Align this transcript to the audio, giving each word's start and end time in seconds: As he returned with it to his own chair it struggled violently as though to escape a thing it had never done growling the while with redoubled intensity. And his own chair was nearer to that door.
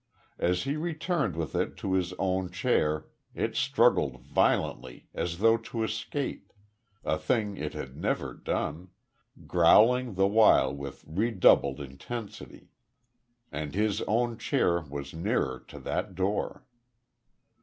As 0.39 0.63
he 0.63 0.77
returned 0.77 1.35
with 1.35 1.53
it 1.53 1.77
to 1.77 1.93
his 1.93 2.11
own 2.13 2.49
chair 2.49 3.05
it 3.35 3.55
struggled 3.55 4.17
violently 4.17 5.07
as 5.13 5.37
though 5.37 5.57
to 5.57 5.83
escape 5.83 6.51
a 7.03 7.19
thing 7.19 7.55
it 7.55 7.73
had 7.75 7.95
never 7.95 8.33
done 8.33 8.89
growling 9.45 10.15
the 10.15 10.25
while 10.25 10.73
with 10.73 11.05
redoubled 11.05 11.79
intensity. 11.79 12.71
And 13.51 13.75
his 13.75 14.01
own 14.07 14.39
chair 14.39 14.81
was 14.89 15.13
nearer 15.13 15.59
to 15.67 15.77
that 15.77 16.15
door. 16.15 16.65